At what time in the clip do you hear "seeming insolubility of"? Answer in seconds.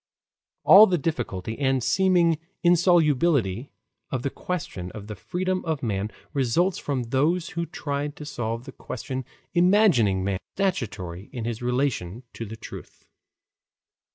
1.83-4.23